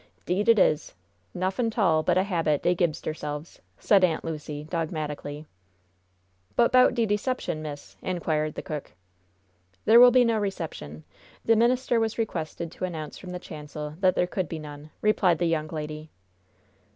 'Deed 0.25 0.49
it 0.49 0.57
is! 0.57 0.95
Nuffin' 1.35 1.69
'tall 1.69 2.01
but 2.01 2.17
a 2.17 2.23
habit 2.23 2.63
dey 2.63 2.73
gibs 2.73 2.99
deirselves!" 2.99 3.59
said 3.77 4.03
Aunt 4.03 4.25
Lucy, 4.25 4.63
dogmatically. 4.63 5.45
"But 6.55 6.71
'bout 6.71 6.95
de 6.95 7.05
deception, 7.05 7.61
miss?" 7.61 7.97
inquired 8.01 8.55
the 8.55 8.63
cook. 8.63 8.93
"There 9.85 9.99
will 9.99 10.09
be 10.09 10.25
no 10.25 10.39
reception. 10.39 11.03
The 11.45 11.55
minister 11.55 11.99
was 11.99 12.17
requested 12.17 12.71
to 12.71 12.85
announce 12.85 13.19
from 13.19 13.29
the 13.29 13.37
chancel 13.37 13.91
that 13.99 14.15
there 14.15 14.25
could 14.25 14.49
be 14.49 14.57
none," 14.57 14.89
replied 15.03 15.37
the 15.37 15.45
young 15.45 15.67
lady. 15.67 16.09